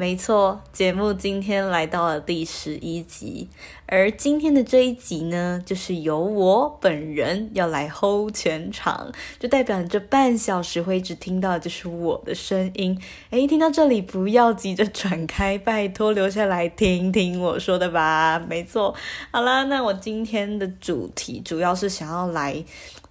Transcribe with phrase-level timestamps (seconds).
[0.00, 3.50] 没错，节目今天来到了第十一集，
[3.84, 12.98] 而今天的这一集呢，就是由我本人要来 hold 全场，就代表这半小时会一直听到就是我的声音。
[13.28, 18.38] 诶，听到这里不要急着转开，拜托留下来听听我说的吧。
[18.38, 18.94] 没错，
[19.30, 22.64] 好啦，那我今天的主题主要是想要来。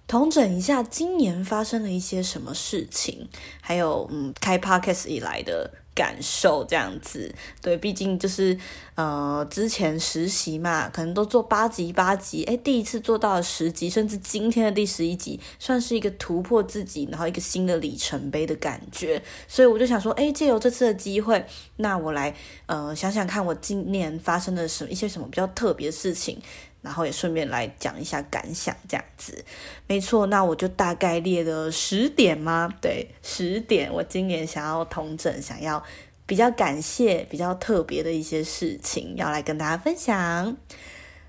[0.08, 3.28] 统整一下今年发生了一些什么事情，
[3.60, 5.70] 还有嗯，开 podcast 以来的
[6.00, 7.34] 感受这样子。
[7.60, 8.56] 对，毕竟就是
[8.94, 19.22] 呃，之前实习嘛，可能都做八集八集，哎，第一次做到了十集，甚至今天的第十一集，算是一个突破自己，然后一个新的里程碑的感觉。
[19.46, 21.44] 所以我就想说，哎，借由这次的机会，
[21.76, 22.34] 那我来
[22.64, 26.40] 呃想想看，我今年发生了什么一些什么比较特别的事情。
[26.82, 29.44] 然后也顺便来讲一下感想，这样子，
[29.86, 30.26] 没错。
[30.26, 32.72] 那我就大概列了十点吗？
[32.80, 33.92] 对，十点。
[33.92, 35.82] 我今年想要同整，想要
[36.24, 40.56] 比较感谢、比较特别的一些事情，要来跟大家分享。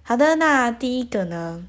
[0.03, 1.65] 好的，那第一个呢，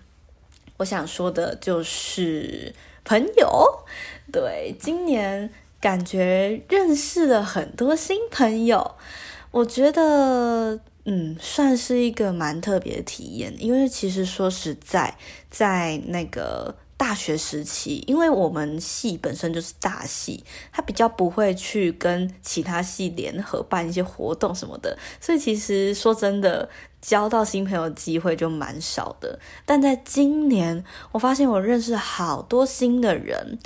[0.77, 2.74] 我想说的就是
[3.05, 3.84] 朋友。
[4.30, 8.94] 对，今年感觉认识了很多新朋友，
[9.50, 10.78] 我觉得。
[11.05, 15.17] 嗯，算是一个蛮特别的体验，因为其实说实在，
[15.50, 26.69] 在那个大学时期，因为我们系本身就是大系，它比较不会去跟其他系联合办一些活动什么的，所以其实说真的，
[27.00, 29.41] 交到新朋友机会就蛮少的。
[29.67, 33.58] 但在今年，我发现我认识好多新的人。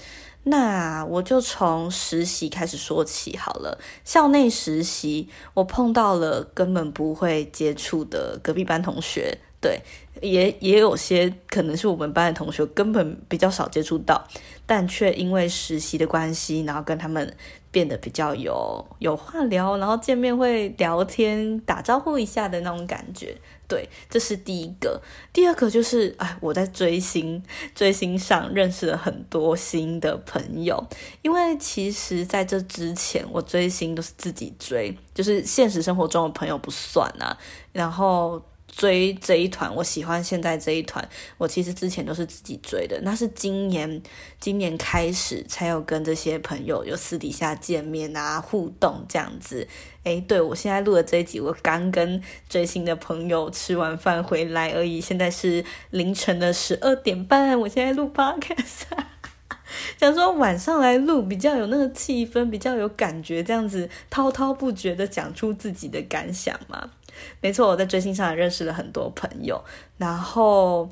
[0.49, 3.79] 那我就从实习开始说起好了。
[4.05, 9.81] 校内实习，我碰到了根本不会接触的隔壁班同学，对，
[10.23, 14.25] 也也有些可能是我们班的同学，根本比较少接触到，
[14.65, 17.35] 但却因为实习的关系，然后跟他们。
[17.73, 23.37] 变得比较有有话聊，然后见面会聊天、打招呼一下的那种感觉。
[23.69, 25.01] 对，这是第一个。
[25.33, 27.43] 第二个就是，哎，我在追星，
[27.75, 30.83] 追星上认识了很多新的朋友。
[31.23, 37.37] 因为其实在这之前，我追星都是自己追，就是现实生活中的朋友不算啊。
[37.73, 38.43] 然后。
[38.77, 41.09] 追这一团，我喜欢现在这一团。
[41.39, 44.03] 我其实之前都是自己追的，那是今年
[44.39, 49.67] 今年开始才有跟这些朋友有私底下见面啊，互动这样子。
[50.05, 55.01] 诶，对我现在录的这一集，我刚跟追星的朋友吃完饭回来而已。
[55.01, 58.85] 现在是凌晨的十二点半，我现在录 podcast，
[59.99, 66.91] 想说晚上来录比较有那个气氛，比较有感觉，这样子滔滔不绝的讲出自己的感想嘛。
[67.41, 69.63] 没错，我在追星上也认识了很多朋友，
[69.99, 70.89] 然后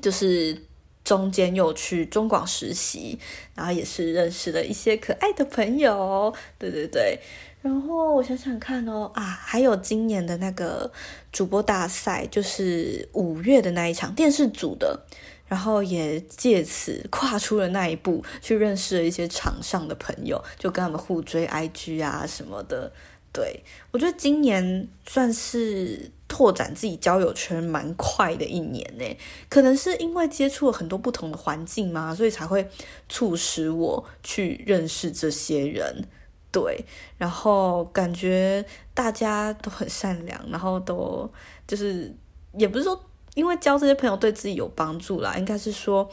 [0.00, 0.56] 就是
[1.04, 3.18] 中间又去中广实习，
[3.54, 6.34] 然后也是认识了一些可爱的朋友。
[6.58, 7.18] 对对对，
[7.62, 10.92] 然后我想想看哦，啊，还有今年的那个
[11.32, 15.06] 主播大赛，就是五月的那一场电视组的，
[15.46, 22.92] 然后也借此跨出了那一步，去认识了一些场上的朋友，就跟他们互追 IG 啊什么的。
[23.38, 23.62] 对，
[23.92, 29.04] 我觉得今年算是拓展自己交友圈蛮快的一年呢。
[29.48, 32.68] 可能是因为接触了很多不同的环境嘛，所以才会
[33.08, 36.04] 促使我去认识这些人。
[36.50, 36.84] 对，
[37.16, 41.30] 然后感觉大家都很善良，然后都
[41.64, 42.12] 就是
[42.54, 43.00] 也不是说
[43.34, 46.10] 因为交这些朋友对自己有帮助啦，应该是说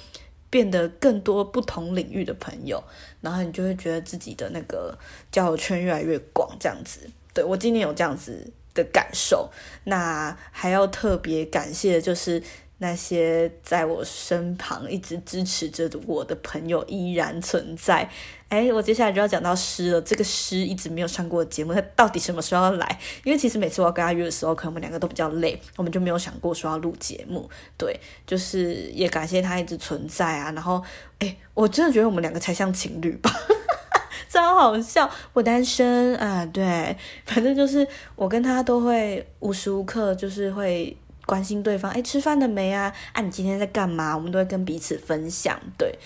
[0.49, 2.83] 变得更多不同领域的朋友。
[3.21, 4.97] 然后你就会觉得自己的那个
[5.31, 7.09] 交友圈越来越广，这样子。
[7.33, 9.49] 对我今年有这样子的感受。
[9.85, 12.41] 那还要特别感谢的就是
[12.77, 18.09] 那些在我身旁一直支持着我的朋友依然存在。
[18.49, 20.01] 哎，我接下来就要讲到诗了。
[20.01, 22.99] 这个诗一直没有上过节目，他到底什么时候要来？
[23.23, 27.49] 因为其实每次我要跟他约的时候，可能我们两个都比较累，我们就没有想过说要录节目。
[27.77, 30.51] 对，就是也感谢他一直存在啊。
[30.51, 30.81] 然后，
[31.19, 33.31] 哎，我真的觉得我们两个才像情侣吧，
[34.29, 35.09] 超好笑。
[35.33, 36.95] 我单身啊，对，
[37.25, 37.85] 反正就是
[38.15, 40.95] 我跟他都会无时无刻就是会
[41.25, 41.91] 关心对方。
[41.91, 42.93] 哎，吃饭了没啊？
[43.13, 44.15] 啊，你今天在干嘛？
[44.15, 45.59] 我们都会跟彼此分享。
[45.77, 45.97] 对。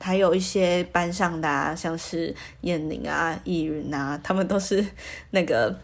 [0.00, 4.86] 还有一些班上的啊，像是燕宁啊、易云啊，他们都是
[5.32, 5.76] 那个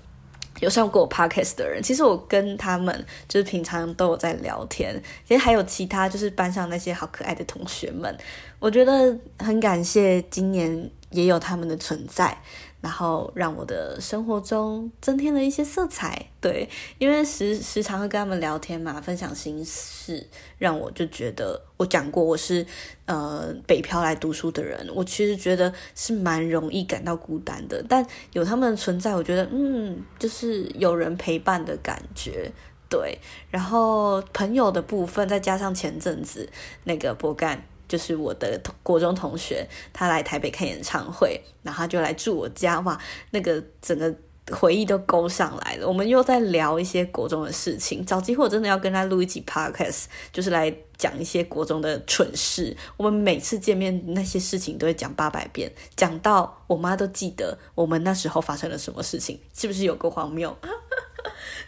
[0.61, 4.95] 有上过 podcast 的人，其实我跟他们就是平常都有在聊天，
[5.27, 8.17] 其实还有其他就是班上那些好可爱的同学们，
[8.61, 12.39] 我觉得很感谢今年也有他们的存在。
[12.85, 20.29] 然后让我的生活中增添了一些色彩，对，因为时时常会跟他们聊天嘛，分享心事，
[20.59, 22.67] 让我就觉得，我讲过我是
[23.07, 32.53] 呃北漂来读书的人，我其实觉得是蛮容易感到孤单的，但有他们的存在，我觉得嗯，就是有人陪伴的感觉，
[32.91, 33.19] 对，
[33.51, 36.51] 然后朋友的部分，再加上前阵子
[36.85, 37.65] 那个博干。
[37.89, 42.99] 就是我的国中同学，他来台北看演唱会，然后他就来住我家，哇，
[43.31, 44.15] 那个整个
[44.51, 45.89] 回忆都勾上来了。
[45.89, 52.77] 我们又在聊一些国中的事情，找机会我真的要跟他录一集 podcast，就是来讲一些国中的蠢事。
[52.97, 60.57] 我们每次见面那些事情都会讲八百遍，讲到我妈都记得我们那时候发生了什么事情，是不是有个荒谬？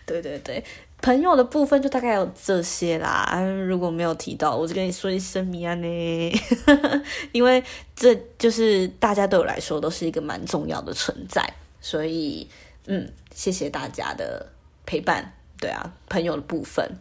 [0.04, 0.62] 对 对对。
[1.02, 6.32] 朋友的部分就大概有这些啦，如果没有提到，我就跟你说一声米安呢，
[7.32, 7.62] 因为
[7.94, 12.48] 这就是大家对我来说都是一个蛮重要的存在，所以
[12.86, 14.46] 嗯，谢谢大家的
[14.84, 15.32] 陪伴。
[15.58, 16.98] 对啊，朋友的部分，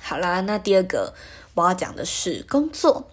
[0.00, 1.14] 好啦，那第二个
[1.54, 3.08] 我要讲的是工作。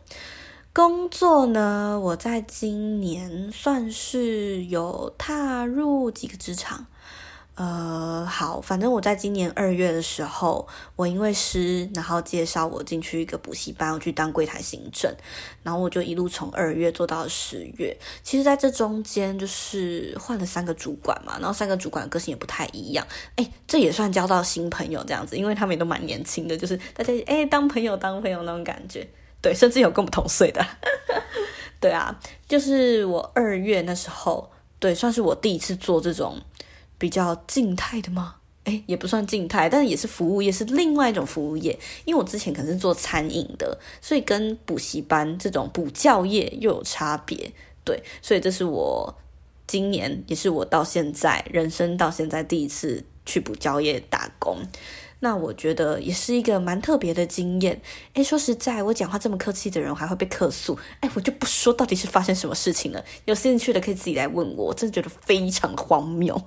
[0.71, 6.85] 工作呢，我在今年算是有踏入几个职场。
[7.59, 10.65] 呃，好，反正我在今年二月的时候，
[10.95, 15.13] 我因为师，然后介绍我进去一个补习班，我去当柜台行政，
[15.61, 17.97] 然后我就一路从二月做到十月。
[18.23, 23.05] 其实，在这中间就是换了三个主管嘛，然后三个主管个性也不太一样。
[23.35, 29.05] 哎，这也算交到新朋友这样子，因为他们也都蛮年轻的，就是大家哎当朋友当朋友那种感觉。
[29.41, 30.65] 对，甚至有跟我们同岁的。
[31.81, 32.17] 对啊，
[32.47, 36.41] 就是我二月那时候，对，算是我第一次做这种。
[36.99, 38.35] 比较静态的吗？
[38.65, 41.71] 哎，也不算静态，但是也是服务业，是另外一种服务业。
[42.05, 47.51] 因为我之前可能是做餐饮的，所以跟补习班这种补教业又有差别。
[47.83, 49.17] 对，所以这是我
[49.65, 54.57] 今年，也是我到现在人生到现在第一次去补教业打工。
[55.21, 57.81] 那我觉得也是一个蛮特别的经验。
[58.13, 60.77] 诶，说实在，我讲话这么客气的人，还会被客诉。
[61.01, 63.03] 诶，我就不说到底是发生什么事情了。
[63.25, 66.41] 有兴趣的可以自己来问我，我真的觉得非常荒谬。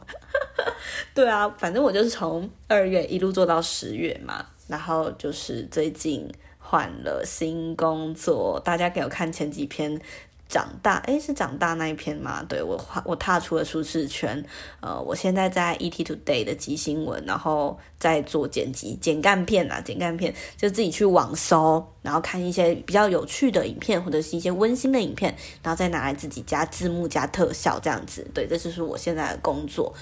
[1.14, 10.00] 对啊，反正我就是从二月一路做到十月嘛，然后就是最近换了新工作，大家给我看前几篇。
[10.52, 12.44] 长大，诶，是长大那一篇吗？
[12.46, 14.44] 对我，我踏出了舒适圈。
[14.80, 28.30] 呃，我现在在 ET Today 的集新闻，然后在做剪辑、剪干片啊，剪干片就自己去网搜，然后看一些比较有趣的影片，或者是一些温馨的影片，然后再拿来自己加字幕、加特效这样子。
[28.34, 29.94] 对，这就是我现在的工作。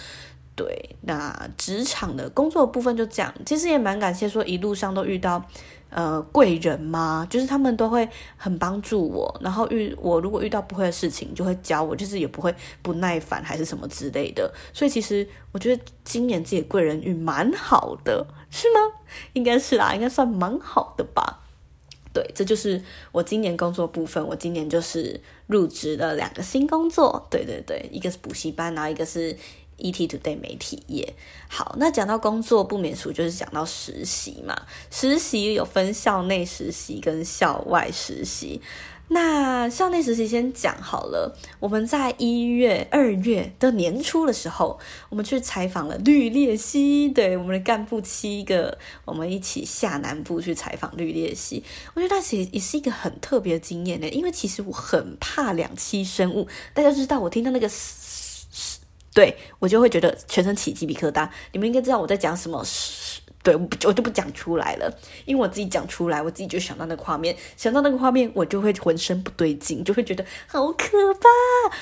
[0.56, 3.32] 对，那职场的工作部分就这样。
[3.46, 5.44] 其实也蛮感谢，说一路上都遇到。
[5.90, 7.26] 呃，贵人吗？
[7.28, 14.52] 就是他们都会很帮助我，然后遇我如果遇到不会的事情，就会教我，就是也不会不耐烦还是什么之类的。
[14.72, 18.80] 所以其实我觉得今年自己贵人运蛮好的，是吗？
[19.34, 21.40] 应该是啦，应该算蛮好的吧。
[22.12, 22.82] 对，这就是
[23.12, 24.24] 我今年工作部分。
[24.26, 29.36] 我今年就是入职了两个新工作，对对对，一个是补习班，然后一个是。
[29.80, 30.06] E.T.
[30.06, 31.14] Today 媒体业，
[31.48, 34.56] 好，那讲到工作不免俗，就是讲到实习嘛。
[34.90, 38.60] 实习有分校内实习跟校外实习。
[39.12, 41.36] 那校内实习先讲好了。
[41.58, 51.64] 我们在一月、二月的年初的时候，我们去采访了绿鬣蜥，对我们的干部七个，我们一起下南部去采访绿鬣蜥。
[51.94, 56.46] 我觉得那其实也是一个很特别的经验呢，因为其实我很怕两栖生物。
[56.72, 57.68] 大家知道，我听到那个。
[59.12, 61.28] 对我就会觉得全身起鸡皮疙瘩。
[61.52, 62.64] 你们应该知道我在讲什么，
[63.42, 64.92] 对我我就不讲出来了，
[65.24, 71.76] 因为我自己讲出来，我自己就想到那个画面，想到那个画面，我就会浑身不对劲，就会觉得好可怕。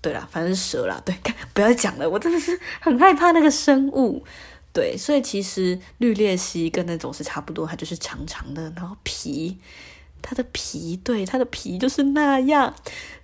[0.00, 1.14] 对啦，反正是蛇啦，对，
[1.54, 4.24] 不要讲了，我真的是很害怕那个生物。
[4.72, 9.58] 对，所以其实绿鬣蜥跟那种是差不多，它就是长长的，然后皮。
[10.22, 12.72] 它的皮，对，它的皮就是那样。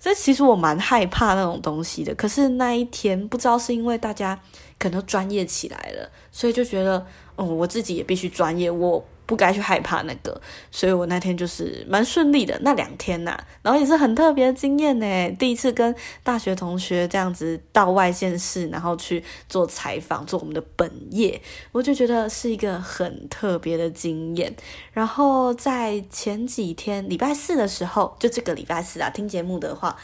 [0.01, 2.15] 这其实我蛮害怕那种东西的。
[2.15, 4.39] 可是那一天，不知道是因为大家
[4.79, 8.71] 可能专业起来了，所以就觉得，嗯，我自己也必须专业。
[8.71, 9.05] 我。
[9.29, 15.31] 不该去害怕那个，所以我那天就是蛮顺利的那两天呐，然后也是很特别的经验呢。
[15.39, 21.39] 第一次跟大学同学这样子到外县市，然后去做采访，做我们的本业，
[21.73, 24.57] 我就觉得是一个很特别的经验。
[24.95, 29.95] 然后在前几天礼拜四的时候，就这个礼拜四啊，听节目的话，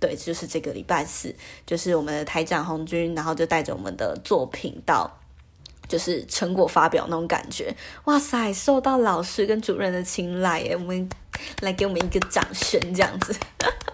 [0.00, 1.32] 对，就是这个礼拜四，
[1.64, 5.21] 就是我们的台长红军，然后就带着我们的作品到。
[5.88, 7.74] 就是成果发表那种感觉。
[8.04, 10.76] 哇塞，受到老师跟主任的青睐耶！
[10.76, 11.08] 我们
[11.60, 13.34] 来给我们一个掌声，这样子。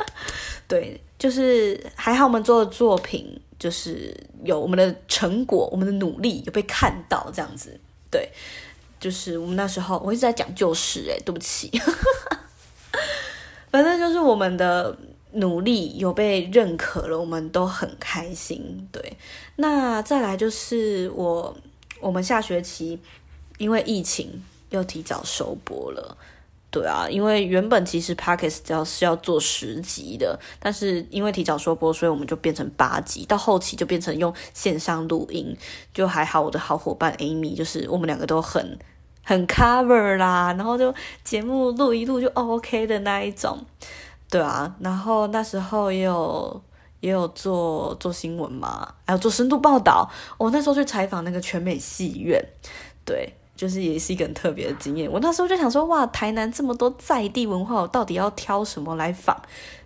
[0.69, 4.15] 对，就是还好，我们做的作品就是
[4.45, 7.81] 有我们的成果，我们的努力有被看到，这样子。
[8.11, 8.31] 对，
[9.01, 11.71] 就是我们那时候，我一直在讲旧事，哎，对不起。
[13.71, 14.97] 反正就是我们的
[15.33, 18.89] 努力有被认可了，我们都很开心。
[18.91, 19.17] 对，
[19.57, 21.55] 那再来就是我，
[22.01, 22.99] 我们下学期
[23.59, 26.17] 因为疫情又提早收播了。
[26.71, 35.57] 对啊，因为原本其实 p a c k e s 要是要做十集的，但是因为提早收播，所以我们就变成八集，到后期就变成用线上录音。
[35.95, 38.79] 就还好，我的好伙伴 Amy，就是我们两个都很。
[39.25, 43.59] 很 cover 啦，然后就节目录一录就 OK 的那一种，
[44.31, 46.63] 对啊，然后那时候也有
[47.01, 50.11] 也有做做新闻嘛，还有做深度报道。
[50.37, 52.45] 我那时候去采访那个全美戏院，
[53.05, 55.11] 对，就是也是一个很特别的经验。
[55.11, 59.41] 我那时候就想说，哇，台南这么多在地文化，我到底要挑什么来访？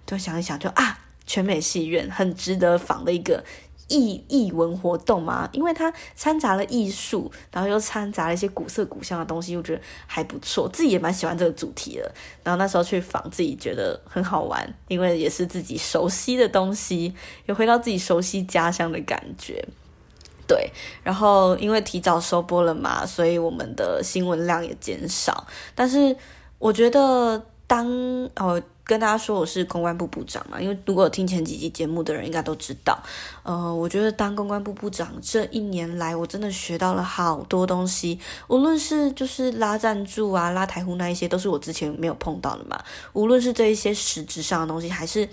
[0.06, 3.44] 就想一想，就啊，全美戏院很值得访的一个。
[3.92, 12.10] 艺艺文活动嘛，因为它掺杂了艺术，然后又掺杂了一些古色古香的东西，我觉得还不错，自己也蛮喜欢这个主题的。
[12.42, 19.62] 然后那时候去访，自己觉得很好玩，因为也是自己熟悉的东西，有回到自己熟悉家乡的感觉。
[20.48, 20.70] 对，
[21.02, 25.46] 然后因为提早收播了嘛，所以我们的新闻量也减少。
[25.74, 26.16] 但是
[26.58, 27.86] 我觉得当
[28.36, 28.62] 哦。
[28.92, 33.02] 跟大家说我是公关部部长嘛，因为如果听前几集节目的人应该都知道，
[33.42, 42.78] 呃，我觉得当公关部部长这一年来，我真的学到了好多东西，无论是就是拉赞助啊、拉台户那一些，都是我之前没有碰到的嘛，
[43.14, 45.26] 无论是这一些实质上的东西，还是。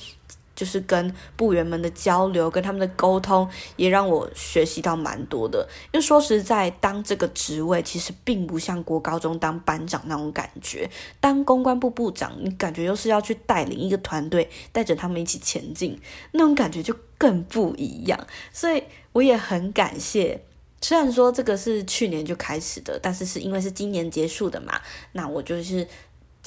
[0.59, 5.65] 就是跟部员们的交流，跟他们的沟通，也让我学习到蛮多的。
[5.93, 10.89] 因为说实在，当这个职位其实并不像国高中当班长那种感觉，
[11.21, 15.97] 当公关部部长，你感觉又是要去带领一个团队，带着他们一起前进，
[16.33, 18.19] 那种感觉就更不一样。
[18.51, 20.43] 所以我也很感谢，
[20.81, 24.81] 虽然说这个是去年就开始的，但是是因为是今年结束的嘛，
[25.13, 25.87] 那我就是。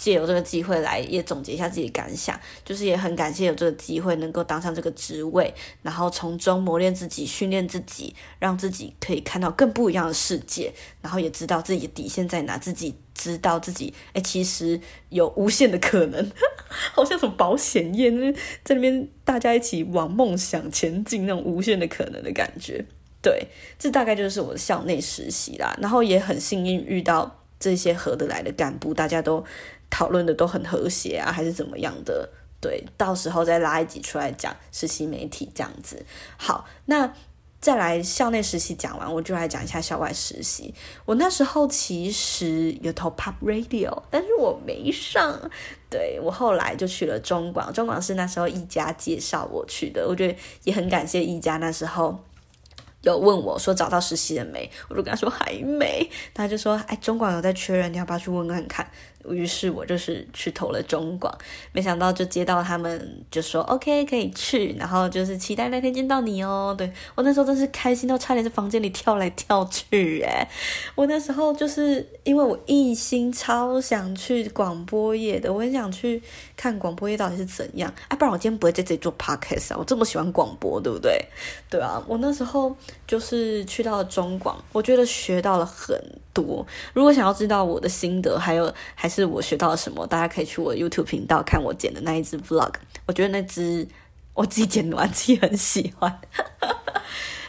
[0.02, 14.80] 借由这个机会来也总结一下自己的感想，就是也很感谢有这个机会能够当上这个职位，然后从中磨练自己、训练自己，让自己可以看到更不一样的世界，然后也知道自己的底线在哪，自己知道自己哎其实
[15.10, 16.32] 有无限的可能，
[16.92, 18.10] 好像什么保险业
[18.64, 22.84] 在那边大家一起往梦想前进那种无限的可能的感觉。
[23.22, 23.46] 对，
[23.78, 29.44] 这大概就是我的校内实习啦，然后也很幸运遇到这些合得来的干部，大家都。
[29.92, 32.26] 讨论的都很和谐啊，还是怎么样的？
[32.60, 36.02] 对，到时候再拉一集出来讲实习媒体这样子。
[36.38, 37.12] 好，那
[37.60, 40.72] 再来校内实习讲完，我就来讲一下校外实习。
[41.04, 45.50] 我那时候其实有投 Pop Radio，但是我没上。
[45.90, 52.18] 对我后来就去了中广，中广是那时候一家介绍我去的，我觉得也很感谢一家那时候。
[53.02, 54.70] 有问我说找到实习了没？
[54.88, 56.08] 我就跟他说还没。
[56.32, 58.88] 他就说：“哎，中广有在缺人，你要不要去问问看？”
[59.28, 61.32] 于是我就是去投了中广，
[61.72, 66.74] 没想到就接到他们就说 OK 可以去，然后就是期待那天见到你哦。
[66.76, 70.48] 对我那时候真是开心到差点在房间里跳来跳去哎！
[70.94, 76.22] 我那时候就是因为我一心超想去广播业的，我很想去
[76.56, 77.92] 看广播业到底是怎样。
[78.08, 79.76] 哎，不然我今天不会在这里做 podcast 啊！
[79.78, 81.24] 我这么喜欢广播，对不对？
[81.70, 82.76] 对啊，我那时候。
[83.12, 85.94] 就是去到了中广，我觉得学到了很
[86.32, 86.66] 多。
[86.94, 92.72] 如果想要知道我的心得，还有还是我学到了什么，大家可以去我 YouTube 频道看我剪的那一支 Vlog。
[93.04, 93.86] 我觉得那支
[94.32, 96.20] 我自己剪完自己很喜欢，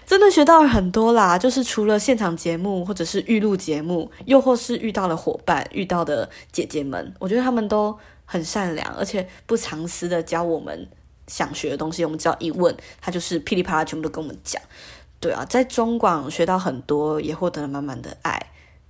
[0.06, 1.38] 真的学到了很多啦。
[1.38, 10.90] 就是除了现场节目，或者是预录节目，又或是遇到了伙伴、遇到的姐姐们，我觉得他们都很善良，而且不藏私的教我们
[11.28, 12.04] 想学的东西。
[12.04, 14.62] 我们只要一问，他就是噼里啪啦全部都跟我们讲。
[15.24, 18.38] 对啊，在中广学到很多，也获得了满满的爱，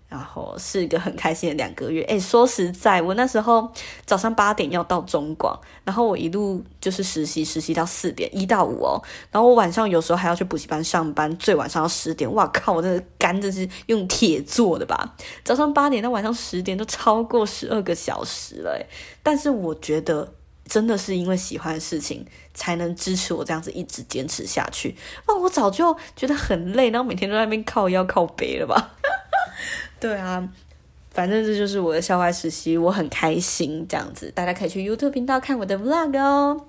[0.09, 2.01] 然后是一个很开心的两个月。
[2.05, 3.71] 哎，说实在，我那时候
[4.03, 8.99] 早上八点要到中广，然后我一路就是实习，实习到四点一到五哦，
[9.29, 12.33] 然后我晚上有时候还要去补习班上班，最晚上要十点。
[12.33, 15.15] 哇靠，我真的肝真是用铁做的吧？
[15.43, 18.83] 早上八点到晚上十点都超过十二个小时了，
[19.21, 20.33] 但是我觉得。
[20.73, 22.25] 真的是因为喜欢的事情，
[22.55, 24.95] 才能支持我这样子一直坚持下去。
[25.27, 28.95] 那我早就觉得很累，然后每天都在那边靠腰靠背了吧？
[30.01, 30.49] 对啊，
[31.11, 34.31] 反正这就是我的校外实习，我很开心这样子。
[34.31, 36.65] 大家可以去 YouTube 频道看我的 Vlog 哦。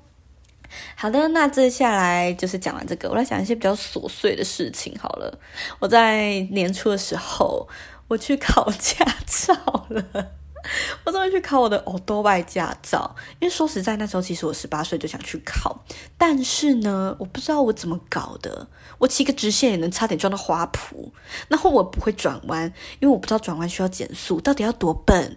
[0.94, 5.38] 好的，那接下来就是讲完这个，我来讲一些比较琐碎的事情好了。
[5.78, 7.66] 我在年初的时候，
[8.08, 10.32] 我去考驾照了。
[11.04, 15.84] 我终于去考我的欧多外驾照，因为说实在，那时候其实我十八岁就想去考，
[16.16, 18.66] 但是呢，我不知道我怎么搞的，
[18.98, 21.10] 我骑个直线也能差点撞到花圃，
[21.48, 22.64] 然后我不会转弯，
[23.00, 25.36] 因为我不知道转弯需要减速，到底要多笨？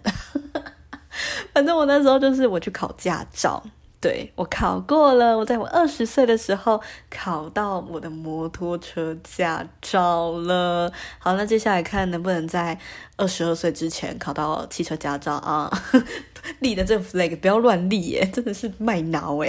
[1.52, 3.62] 反正我那时候就是我去考驾照。
[4.00, 10.92] 对我考过了，我在我二十岁的时候考到我的摩托车驾照了。
[11.18, 12.78] 好，那接下来看能不能在
[13.16, 15.68] 二十二岁之前考到汽车驾照啊？
[16.60, 19.48] 立的这 flag 不要乱立耶，真的是卖脑哎。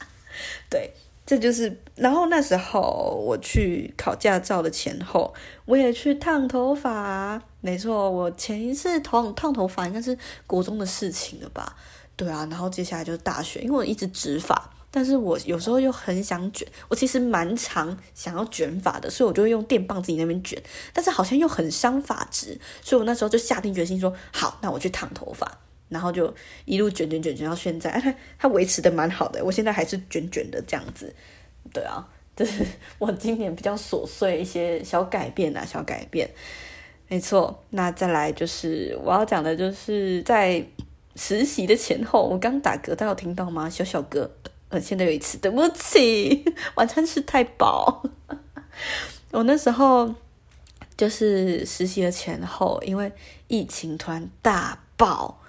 [0.70, 0.94] 对，
[1.26, 1.78] 这就是。
[1.96, 5.34] 然后那时候我去考驾照的前后，
[5.66, 7.40] 我也去烫头发。
[7.60, 10.16] 没错，我前一次烫烫头发应该是
[10.46, 11.76] 国中的事情了吧。
[12.16, 20.58] 对啊，然后接下来就是大学，因为我一直直发，但是我有时候又很想卷，我其实蛮常想要卷发的，所以我就会用电棒自己那边卷，
[20.94, 25.58] 但是好像又很伤发质，所以我那时候就下定决心说，好，那我去烫头发，
[25.90, 31.14] 然后就一路卷卷卷卷到现在，它维持的蛮好的，我现在还是卷卷的这样子，
[31.70, 32.64] 对啊， 就是
[32.98, 36.30] 我今年比较琐碎一些小改变啊，小改变，
[37.08, 40.66] 没错，那再来就是我要讲的就是在。
[41.16, 43.68] 实习的前后，我刚打嗝，大家有听到吗？
[43.68, 44.30] 小小哥，
[44.68, 46.44] 呃，现在有一次，对不起，
[46.76, 48.04] 晚餐吃太饱。
[49.32, 50.14] 我那时候
[50.96, 53.10] 就是实习的前后，因为
[53.48, 55.40] 疫情突然大爆，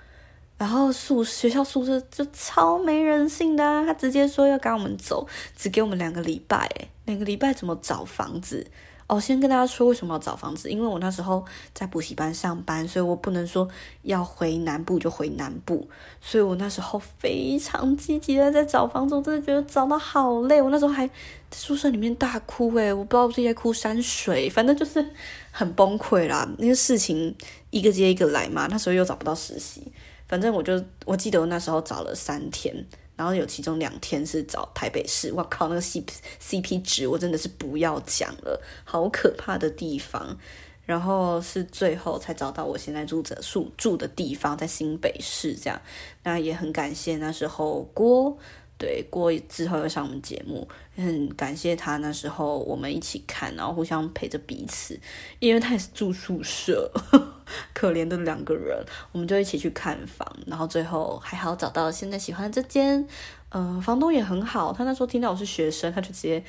[0.58, 8.66] 然后宿学校宿舍就超没人性的，他直接说要赶我们走，只给我们两个礼拜，哎，两个礼拜怎么找房子？
[9.08, 13.66] 哦，先跟大家说为什么要找房子，因为我那时候在补习班上班，所以我不能说
[14.02, 15.88] 要回南部就回南部，
[16.20, 21.14] 所以我那时候非常积极的在找房子，我真的觉得找的好累，我那时候还在
[21.52, 25.06] 宿舍里面大哭，诶，我不知道是在哭山水，反正就是
[25.52, 26.46] 很崩溃啦。
[26.58, 27.34] 那个事情
[27.70, 29.90] 一个接一个来嘛，那时候又找不到实习，
[30.28, 32.86] 反正我就我记得我那时候找了三天。
[33.18, 36.02] 然后有其中两天是找台北市，我靠，那个 C
[36.40, 40.38] C P 值我真的是不要讲了，好可怕的地方。
[40.86, 45.82] 然后是最后才找到我现在住着住住的地方，在新北市这样。
[46.24, 48.38] 那也很感谢那时候郭，
[48.78, 55.00] 对过之后又上我们节目，很感谢他那时候我们一起看，然后互相陪着彼此，
[55.40, 56.92] 因为他也是住宿舍。
[57.74, 58.78] 可怜的两个人，
[59.14, 63.08] 我们就一起去看房，然后最后还好找到现在喜欢这间。
[63.50, 66.44] 嗯，房东也很好，他那时候听到我是学生，他就直接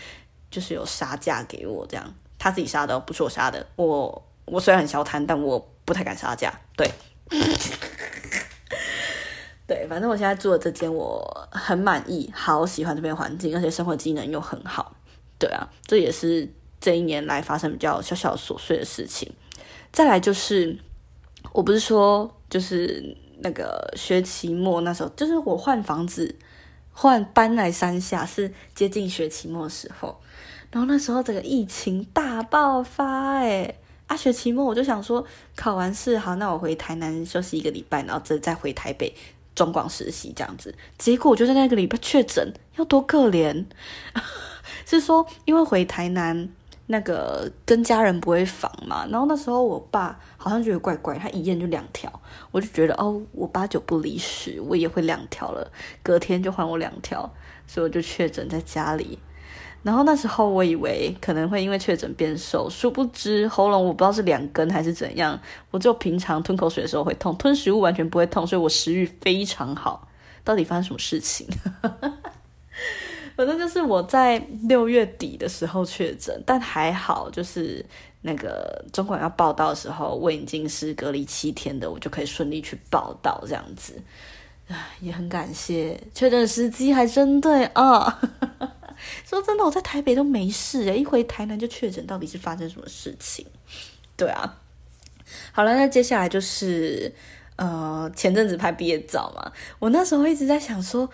[0.50, 3.64] 就是有杀价给我，这样他自己杀的，不是我杀的。
[3.76, 6.52] 我我虽然很小贪，但我不太敢杀价。
[6.76, 6.90] 对，
[9.68, 14.96] 对，反正我现在住的这间我很满意，好喜欢这边环境，而且生活机能又很好。
[15.38, 19.31] 对啊，这也是这一年来发生比较小小琐碎的事情。
[19.92, 20.76] 再来就是。
[21.52, 26.37] 我不是说，就是那个学期末那时候，就是我换房子，
[26.92, 30.20] 换搬来山下是接近学期末的时候，
[30.70, 33.76] 然后那时候整个疫情大爆发，哎，
[34.09, 35.24] 啊，学期末我就想说，
[35.57, 39.14] 考完试好，那我回台南休息一个礼拜，然后再再回台北
[39.58, 43.64] 中广实习这样子，结果我就在那个礼拜确诊，要多可怜，
[44.86, 46.48] 是说因为回台南。
[46.90, 52.10] 那个跟家人不会访嘛，然后那时候我爸好像觉得怪怪，他一验就两条，
[52.50, 55.70] 我就觉得哦，我八九不离十，我也会两条了，
[56.02, 57.30] 隔天就还我两条，
[57.66, 59.18] 所以我就确诊在家里。
[59.82, 65.38] 然后那时候我以为可能会因为确诊变瘦，殊不知喉咙我不知道是两根还是怎样，
[65.70, 70.08] 我就平常吞口水的时候会痛，吞食物完全不会痛，所以我食欲非常好。
[70.44, 71.46] 到底发生什么事情？
[73.36, 77.84] 反正就是我在六月底的时候确诊，但还好，就是
[78.22, 84.02] 那个中管要报道的时候，我已经是隔离七天的，我就可以顺利去报道，这样子，
[85.00, 88.18] 也很感谢确诊时机还真对啊。
[89.24, 93.46] 说真的，我在台北都没事哎，一回台南就确诊，到底是发生什么事情？
[94.16, 94.61] 对啊，
[95.52, 97.12] 好了，那接下来就是
[97.56, 101.11] 呃，前阵子拍毕业照嘛，我那时候一直在想说。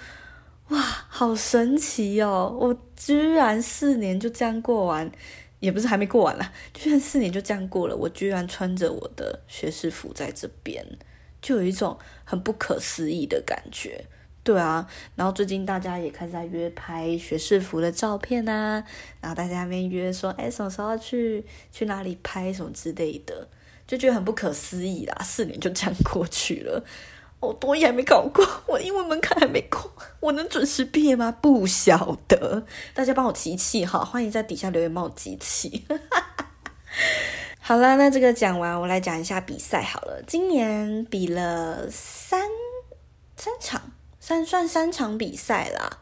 [0.69, 2.51] 哇，好神奇哦！
[2.59, 5.13] 我居然四年就这样过完，
[5.61, 7.95] 也不是还没过完啦，居然四年就这样过了。
[7.95, 10.83] 我居然穿着我的学士服在这边，
[11.43, 14.07] 就有一种很不可思议的感觉。
[14.45, 18.85] 对啊，然后最近大家也开始在约拍学士服的照片啊，
[19.21, 23.49] 然后大家那边约说，哎，什么时候要去去哪里拍什么之类的，
[23.87, 25.17] 就觉得很不可思议啦。
[25.25, 26.85] 四年就这样过去了。
[27.41, 31.31] 我多艺还没考过，我英文门槛还没过，我能准时毕业吗？
[31.41, 35.87] 不晓得，大家帮我集气哈，欢迎在底下留言帮我集气。
[37.61, 40.23] 好了，那这个讲完，我来讲一下比赛好了。
[40.27, 42.49] 今年比了三
[43.37, 43.93] 三场，
[44.27, 45.99] 算算三场比赛啦。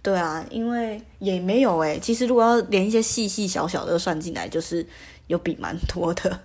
[0.00, 4.86] 对啊，因为也没有诶，其实如果要连一些细细小小的算进来，就是
[5.26, 6.40] 有比蛮多的。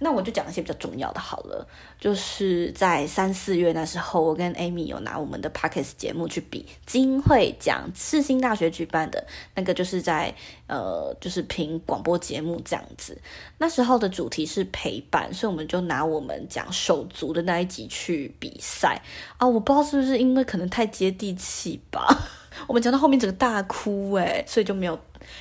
[0.00, 1.66] 那我就讲一些比较重要的好了，
[1.98, 10.34] 就是在三四月那时候，我跟 Amy 有拿我们的 Pockets 节目去比金会奖，世新大学举办的那个，就是在
[10.68, 13.20] 呃，就是评广播节目这样子。
[13.58, 19.02] 那时候的主题是陪伴，所以我们就拿我们讲手足的那一集去比赛
[19.36, 19.46] 啊。
[19.46, 22.28] 我不知道是不是因为可能太接地气吧，
[22.66, 24.98] 我们讲到后面整个大哭诶，所以就没有。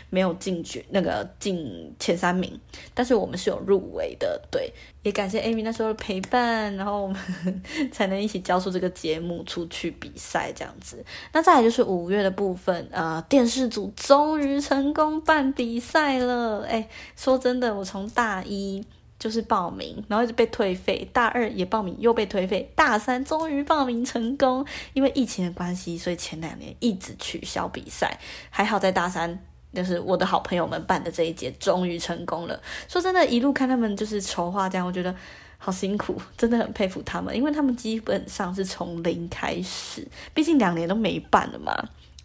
[0.09, 2.59] 没有进决那个进前三名，
[2.93, 4.69] 但是我们是有入围的，对，
[5.03, 7.17] 也感谢 Amy 那时候的陪伴，然后我们
[7.93, 11.05] 才能一起交出这个节目出去比赛这样子。
[11.31, 18.83] 那再来就是五月的部分，呃，电视组终于成功办比赛了，哎，说真的，我从大一。
[19.19, 21.07] 就是报名，然后一直被退费。
[21.11, 22.71] 大二也报名，又被退费。
[22.75, 28.19] 大三终于报名成功，因为疫情的关系，所以前两年一直取消比赛。
[28.49, 29.39] 还好在大三，
[29.73, 32.61] 就是我的好朋友们办的这一届终于成功了。
[32.87, 35.15] 说真的，一路看他们就是筹划这样，我觉得
[35.57, 41.73] 好辛苦，真的很佩服他们，因为他们基本上是从零开始，毕竟两年都没办了嘛。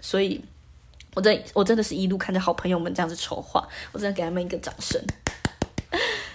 [0.01, 0.45] 所以，
[1.15, 5.01] 我真我真的是一路看着好朋友们这样子筹划，我真的给他们一个掌声。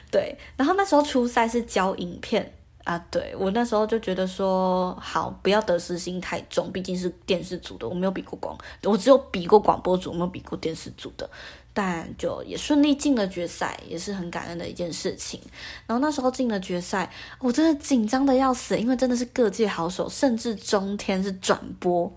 [0.10, 2.54] 对，然后那时候初赛是教影片
[2.86, 11.30] 啊，对我那时候就觉得说，好不要得失心太重，毕竟是电视组的，我没有比过广，我只有比过广播组，没有比过电视组的，
[11.74, 15.42] 但就也顺利进了决赛，也是很感恩的一件事情。
[15.86, 22.10] 然后那时候进了决赛，我真的紧张的要死，因为真的是各界好手，甚至中天是转播，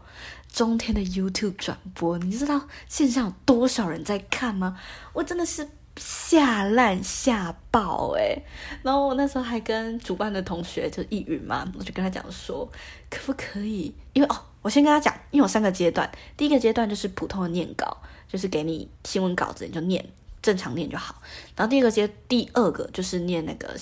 [0.52, 4.78] 中天的 YouTube 转播，你知道线上有多少人在看吗？
[5.12, 5.68] 我真的是。
[6.00, 8.34] 吓烂吓爆哎！
[8.82, 12.66] 然后我那时候还跟主办的同学就易云嘛，我就跟他讲说，
[13.10, 13.94] 可不可以？
[14.14, 20.02] 因为哦，我先跟他讲，因为有三个阶段，第一个阶段就是普通的念稿，就是给你新闻稿子你就念，
[20.40, 21.20] 正常念就好。
[21.54, 23.76] 然后第二个阶，第二个就是念那个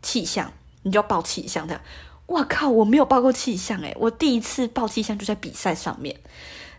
[0.00, 0.52] 气象，
[0.84, 1.82] 你就要报气象这样。
[2.26, 6.16] 哇靠，我没有报过气象诶，我第一次报气象就在比赛上面。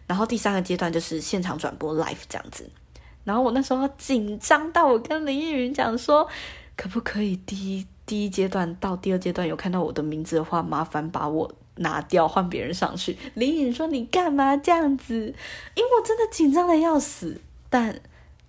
[0.08, 2.70] 然后第三个阶段就是现场转播 live 这样子。
[3.26, 6.26] 然后我那时候紧张到我跟林依云讲说，
[6.78, 13.18] 可不可以第一第一阶段到第二阶段有看到我的名字的话，麻烦把我拿掉，换别人上去。
[13.34, 15.14] 林依云说你干嘛这样子？
[15.76, 18.00] 因为我真的紧张的要死，但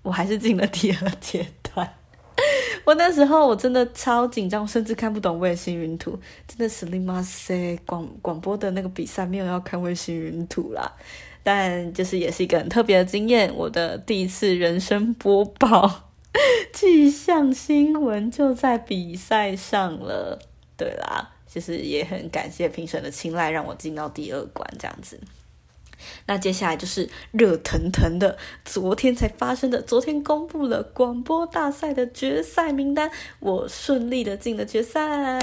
[0.03, 1.95] 我还是进了第二阶段。
[2.85, 10.93] 我那时候我真的超紧张，甚至看不懂卫星云图，真的是林妈塞广广播的那个比赛没有要看卫星云图啦。
[11.49, 16.11] 但就是也是一个很特别的经验，我的第一次人生播报
[16.73, 20.41] 气象新闻就在比赛上了。
[20.77, 25.21] 对啦，其实也很感谢评审的青睐，让我进到第二关这样子。
[26.27, 35.39] 那接下来就是热腾腾的，昨天才发生的，昨天公布了广播大赛的决赛名单，我顺利的进了决赛。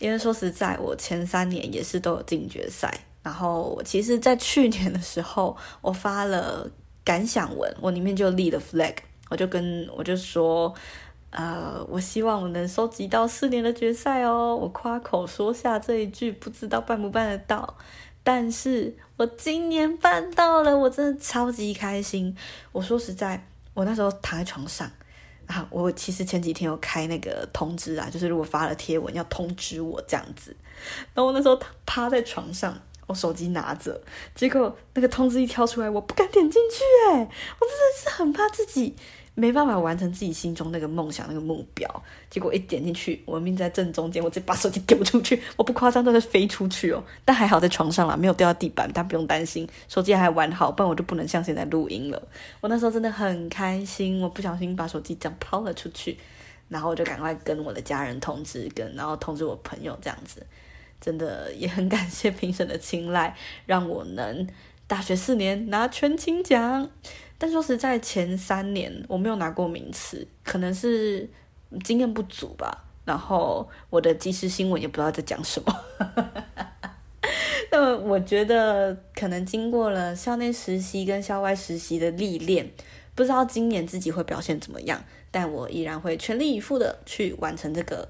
[0.00, 2.92] 因为说实在，我前三年也是都有进决赛。
[3.24, 6.70] 然后，其实，在去年的时候，我发了
[7.02, 8.96] 感想文，我里面就立了 flag，
[9.30, 10.74] 我就跟我就说，
[11.30, 14.54] 呃，我希望我能收集到四年的决赛哦。
[14.54, 17.78] 我夸口说下这一句，不知道办不办得到，
[18.22, 22.36] 但是我今年办到了，我真的超级开心。
[22.72, 24.90] 我说实在，我那时候躺在床上
[25.46, 30.54] 啊，我其实前几天有开那个通知啊，就是如果发了贴文要通知我这样子，
[31.14, 32.78] 然后我那时候趴在床上。
[33.06, 34.00] 我手机拿着，
[34.34, 38.94] 结果那个通知一跳出来，我不敢点进去哎，我真的是很怕自己
[39.34, 42.02] 没办法完成自己心中那个梦想那个目标。
[42.30, 47.02] 结果一点进去，我命在正中间，我直接把手机丢出去，我不夸张，都是飞出去哦。
[47.24, 52.22] 但还好在床上啦，没有掉到地板，但不用担心，手机还完好，不然我就不能像现在录音了。
[52.60, 56.16] 我那时候真的很开心，我不小心把手机这样抛了出去，
[56.68, 60.46] 然后我就赶快跟我的家人通知，跟然后通知我朋友这样子。
[61.04, 63.36] 真的也很感谢评审的青睐，
[63.66, 64.48] 让我能
[64.86, 66.88] 大学四年拿全勤奖。
[67.36, 71.28] 但说实在，前三年我没有拿过名次，可能是
[71.82, 72.84] 经验不足吧。
[73.04, 75.80] 然后我的即时新闻也不知道在讲什么。
[77.70, 82.70] 那么我觉得可能经过了校内实习跟校外实习的历练，
[83.14, 85.04] 不知道今年自己会表现怎么样。
[85.30, 88.08] 但我依然会全力以赴的去完成这个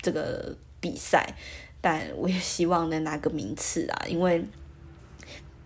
[0.00, 1.34] 这个比赛。
[1.80, 4.44] 但我也希望能拿个名次啊，因为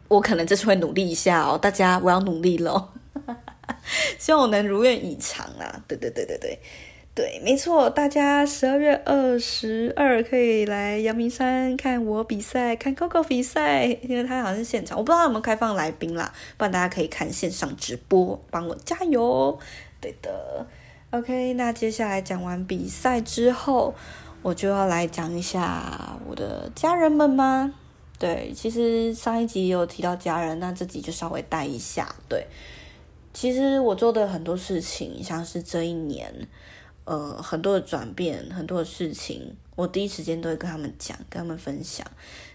[0.09, 2.89] 我可能这次会努力一下哦，大家我要努力喽，
[4.19, 5.83] 希望我能如愿以偿啊！
[5.89, 6.59] 对对对对对
[7.15, 19.59] 对，没错，大家十二月二十二可以来阳明山看我比赛，看 Coco 比赛，因为他好像是现场，我不知道有没有开放来宾啦，不然大家可以看线上直播，帮我加油。
[20.01, 20.67] 对的
[21.11, 23.95] ，OK，那接下来讲完比赛之后，
[24.43, 27.73] 我就要来讲一下我的家人们吗？
[28.19, 32.15] 对，其实上一集有提到家人，那这集就稍微带一下。
[32.29, 32.47] 对，
[33.33, 36.49] 其实我做的很多事情，像是这一年，
[37.05, 42.07] 呃，很多的转变，很多的事情，我第一时间都会跟他们讲，跟他们分享。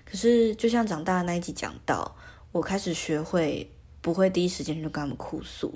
[0.05, 2.15] 可是，就像长大的那一集讲到，
[2.51, 3.69] 我开始学会
[4.07, 5.73] 不会第一时间就跟他们哭诉。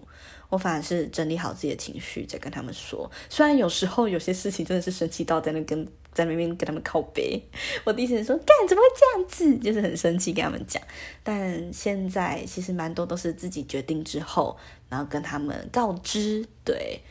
[0.48, 3.12] 我反而是整理好自己的情绪，再跟他们说。
[3.30, 7.41] 虽然有时候有些事情真的是生气到在那跟在那边跟他们靠背，
[7.84, 10.82] 我第一时间说干怎么会这样子，就是很生气跟他们讲。
[11.24, 16.46] 但现在其实蛮多都是自己决定之后，然后跟他们告知。
[16.63, 17.02] 对，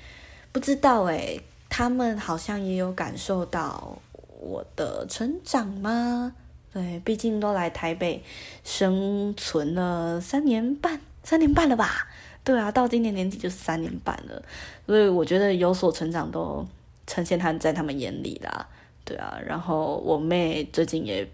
[0.52, 3.98] 不知道诶，他们好像也有感受到
[4.40, 6.34] 我的成长吗？
[6.72, 8.22] 对，毕竟都来台北
[8.62, 12.08] 生存了三年半，三年半了吧。
[12.42, 14.42] 对啊，到今年年底就是三年半了，
[14.84, 16.66] 所以我觉得有所成长都
[17.06, 18.66] 呈现他在他们眼里啦。
[19.04, 21.24] 对啊，然后我妹最近也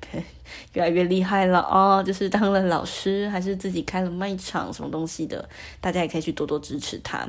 [0.75, 5.49] 越来越厉害了哦，就是当了老师，还是自己开了卖场什么东西的，
[5.81, 7.27] 大家也可以去多多支持她。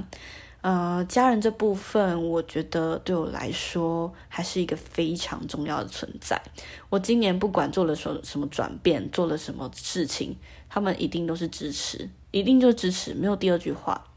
[0.68, 6.42] 呃，家人这部分，我觉得对我来说还是一个非常重要的存在。
[6.90, 10.36] 我今年不管做了什什么转变，做了什么事情，
[10.68, 12.10] 他们一定都是支持。
[12.32, 14.10] 一定就支持，没有第二句话，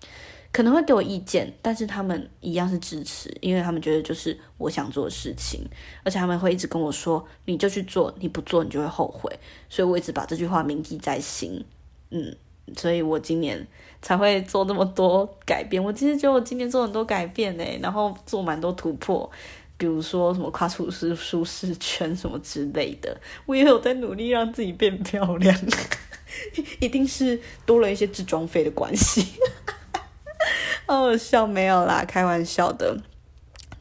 [0.50, 5.64] 可能会给我意见，但是他们一样是支持，因为他们觉得就是我想做的事情，
[6.02, 9.32] 而且他们会一直跟我说，你就去做，你不做你就会后悔，
[9.68, 11.64] 所以我一直把这句话铭记在心，
[12.10, 12.34] 嗯，
[12.76, 13.66] 所以我今年
[14.02, 15.83] 才会做那么多改变。
[15.85, 19.30] 我其实觉得我今年做很多改变呢，然后做蛮多突破，
[19.76, 25.56] 比如说什么跨出舒舒适圈什么之类的，我也有在努力让自己变漂亮。
[26.78, 29.26] 一定是多了一些置装费的关系，
[30.87, 32.96] 哦，笑没有啦，开玩笑的。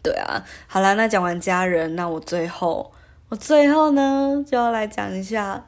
[0.02, 2.92] 对啊，好啦，那讲完家人，那我最后，
[3.30, 5.64] 我最后呢就要来讲一下，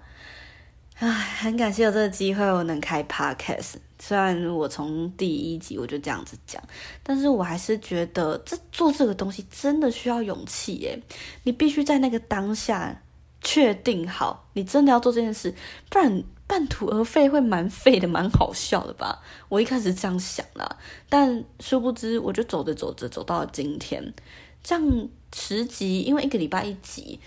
[1.02, 3.74] 唉，很感谢有这个机会，我能开 podcast。
[3.98, 6.62] 虽然我从第一集我就这样子讲，
[7.02, 11.02] 但是我还是觉得这做这个东西真的需要勇气耶，
[11.42, 13.02] 你必须在那个当下
[13.42, 15.52] 确定好，你真的要做这件事，
[15.90, 16.24] 不然。
[16.46, 19.24] 半途而废会蛮废的，蛮好笑的吧？
[19.48, 24.14] 我一开始这样想啦，但殊不知，我就走着走着走到了今天，
[24.62, 27.22] 这样十集，因为一个礼拜一集，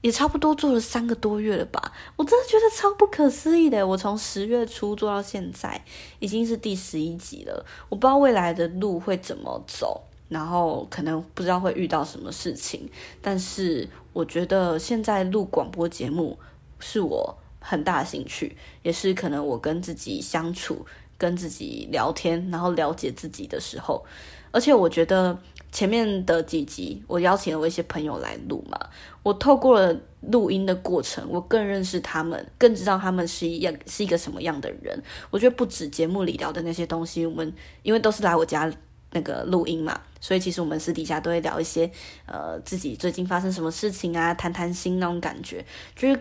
[0.00, 1.92] 也差不多做了三个多月了吧？
[2.16, 3.86] 我真的觉得超不可思议的。
[3.86, 5.84] 我从十月初做到现在，
[6.18, 7.64] 已经是第十一集了。
[7.88, 12.88] 我不知道未来的路会怎么走，然后可能不知道会遇到什么事情，
[13.20, 16.38] 但是我觉得现在录广播节目
[16.78, 17.36] 是我。
[17.62, 20.86] 很大的兴趣，也是可能我跟自己相处、
[21.18, 24.02] 跟自己聊天，然后了解自己的时候。
[24.50, 25.38] 而且我觉得
[25.72, 28.78] 前面的几集，我邀请了我一些朋友来录嘛，
[29.22, 35.02] 我透过了录音的过程，我更认识他们，更知道他们是一样是一个什么样的人。
[35.30, 37.52] 我觉得不止节目里聊的那些东西，我们
[37.82, 38.72] 因为都是来我家
[39.12, 41.90] 那个录音嘛，所以其实我们私底下都会聊一些
[42.26, 46.20] 呃自己最近发生什么事情啊，谈谈心那种感觉，就是。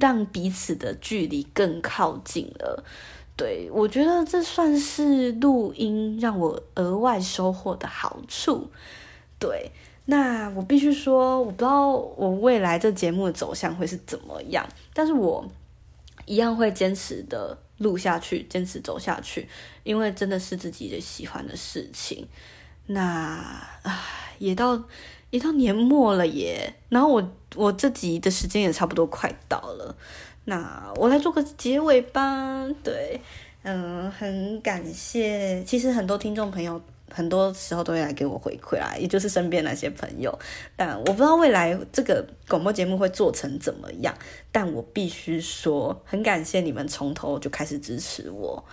[0.00, 2.82] 让彼此的距离更靠近了，
[3.36, 8.70] 对我觉得这算是录音让我额外收获的好处。
[9.38, 9.70] 对，
[10.06, 15.46] 那我必须说，我不知道我未来这节目的走向会是怎么样，但是我
[16.24, 19.46] 一样会坚持的录下去，坚持走下去，
[19.84, 22.26] 因为真的是自己的喜欢的事情。
[22.86, 23.04] 那
[23.82, 24.02] 啊，
[24.38, 24.82] 也到。
[25.30, 29.94] 也到年末了耶，然后我我这集的时间也差不多快到了，
[30.46, 32.66] 那我来做个结尾吧。
[32.82, 33.20] 对，
[33.62, 36.80] 嗯，很感谢，其实很多听众朋友
[37.10, 40.36] 很多时候都会来给我回馈啦，也就是身边那些朋友。
[40.76, 44.14] 但我不知道未来这个广播节目会做成怎么样，
[44.50, 48.64] 但我必须说，很感谢你们从头就开始支持我。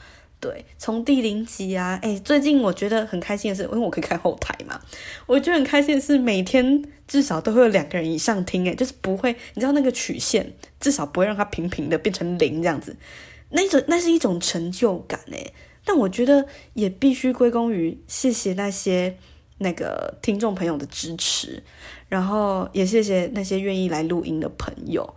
[0.43, 4.77] 对，从第零集啊，哎，最近我觉得很开心的是，因为我可以开后台嘛，
[5.25, 10.51] 我觉得很开心的是，每天至少都会有两个人以上听，哎，就是不会，你知道那个曲线
[10.81, 12.97] 至少不会让它平平的变成零这样子，
[13.51, 15.53] 那种那是一种成就感，哎，
[15.85, 19.17] 但我觉得也必须归功于谢谢那些
[19.59, 21.63] 那个听众朋友的支持，
[22.09, 25.15] 然后也谢谢那些愿意来录音的朋友。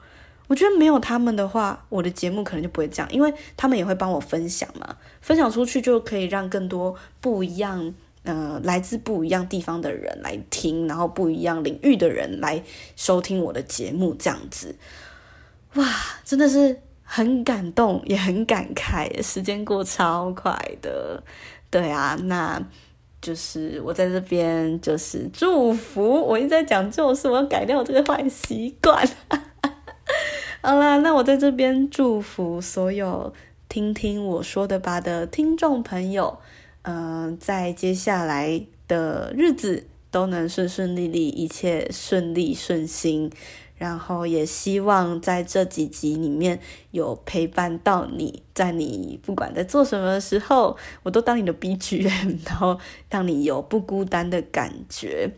[0.49, 12.63] 我觉得没有他们的话，我的节目可能就不会这样，因为他们也会帮我分享嘛，分享出去就可以让更多不一样，呃，来自不一样地方的人来听，然后不一样领域的人来
[12.95, 14.77] 收听我的节目，这样子，
[15.75, 15.85] 哇，
[16.25, 21.23] 真的是很感动，也很感慨，时间过超快的，
[21.71, 22.65] 对啊，那
[23.21, 29.05] 就是我在这边就是祝福，我一直在讲旧事，我要改掉这个坏习惯。
[30.67, 33.33] 好啦，那我在这边祝福所有
[33.69, 36.41] 听听我说的吧的听众朋友，
[36.83, 43.31] 嗯，在接下来的日子都能顺顺利利，一切顺利顺心。
[43.77, 46.59] 然后也希望在这几集里面
[46.91, 52.77] 有陪伴到你，在你不管在做什么的时候，我都当你的 BGM，然后
[53.09, 55.31] 让你有不孤单的感觉。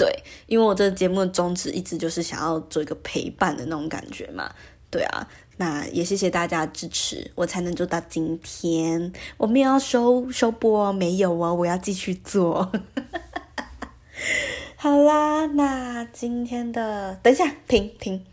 [0.00, 0.10] 对，
[0.46, 4.50] 因为我这个节目的宗旨一直就是想要做一个陪伴的那种感觉嘛。
[4.88, 9.12] 对啊，那也谢谢大家支持，我才能做到今天。
[9.36, 12.72] 我们要收收播，没有哦，我要继续做。
[14.76, 18.24] 好啦，那今天的等一下停停。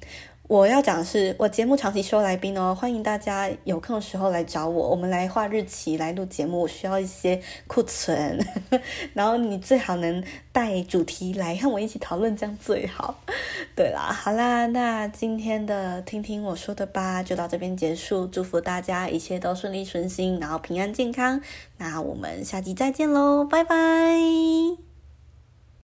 [0.48, 6.62] 我要讲的是，我节目长期收来宾哦，欢迎大家有空的时候来找我，我们来画日期来录节目。
[6.62, 8.40] 我需要一些库存，
[9.14, 13.20] 然后你最好能带主题来和我一起讨论，这样最好。
[13.76, 18.26] 对啦，好啦，那今天的听听我说的吧，就到这边结束。
[18.26, 21.42] 祝福大家一切都顺利顺心，然后平安健康。
[21.78, 24.97] 那我们下集再见喽，拜拜。